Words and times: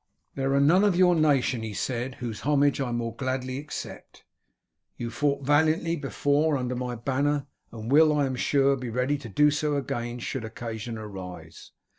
"There 0.33 0.55
are 0.55 0.59
none 0.59 0.83
of 0.83 0.95
your 0.95 1.13
nation," 1.13 1.61
he 1.61 1.75
said, 1.75 2.15
"whose 2.15 2.39
homage 2.39 2.81
I 2.81 2.91
more 2.91 3.15
gladly 3.15 3.59
accept. 3.59 4.23
You 4.97 5.11
fought 5.11 5.43
valiantly 5.45 5.95
before 5.95 6.57
under 6.57 6.75
my 6.75 6.95
banner, 6.95 7.45
and 7.71 7.91
will, 7.91 8.11
I 8.11 8.25
am 8.25 8.35
sure, 8.35 8.75
be 8.75 8.89
ready 8.89 9.19
to 9.19 9.29
do 9.29 9.51
so 9.51 9.75
again 9.75 10.17
should 10.17 10.43
occasion 10.43 10.97
arise. 10.97 11.73